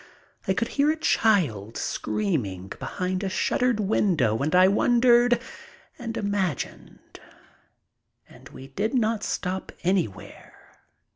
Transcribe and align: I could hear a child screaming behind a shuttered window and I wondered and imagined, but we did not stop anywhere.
I 0.47 0.55
could 0.55 0.69
hear 0.69 0.89
a 0.89 0.95
child 0.95 1.77
screaming 1.77 2.71
behind 2.79 3.23
a 3.23 3.29
shuttered 3.29 3.79
window 3.79 4.39
and 4.39 4.55
I 4.55 4.67
wondered 4.67 5.39
and 5.99 6.17
imagined, 6.17 7.19
but 8.27 8.51
we 8.51 8.69
did 8.69 8.95
not 8.95 9.21
stop 9.21 9.71
anywhere. 9.83 10.55